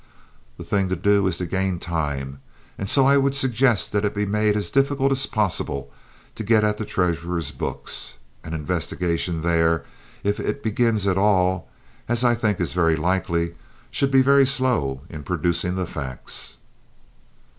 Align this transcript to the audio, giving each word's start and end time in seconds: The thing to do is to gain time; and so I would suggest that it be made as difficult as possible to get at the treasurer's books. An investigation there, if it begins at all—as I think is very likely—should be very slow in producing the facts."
The 0.57 0.63
thing 0.63 0.89
to 0.89 0.95
do 0.95 1.27
is 1.27 1.37
to 1.37 1.45
gain 1.45 1.77
time; 1.77 2.39
and 2.75 2.89
so 2.89 3.05
I 3.05 3.17
would 3.17 3.35
suggest 3.35 3.91
that 3.91 4.03
it 4.03 4.15
be 4.15 4.25
made 4.25 4.55
as 4.57 4.71
difficult 4.71 5.11
as 5.11 5.27
possible 5.27 5.91
to 6.33 6.43
get 6.43 6.63
at 6.63 6.77
the 6.77 6.85
treasurer's 6.85 7.51
books. 7.51 8.17
An 8.43 8.55
investigation 8.55 9.43
there, 9.43 9.85
if 10.23 10.39
it 10.39 10.63
begins 10.63 11.05
at 11.05 11.19
all—as 11.19 12.23
I 12.23 12.33
think 12.33 12.59
is 12.59 12.73
very 12.73 12.95
likely—should 12.95 14.09
be 14.09 14.23
very 14.23 14.47
slow 14.47 15.01
in 15.07 15.21
producing 15.21 15.75
the 15.75 15.85
facts." 15.85 16.57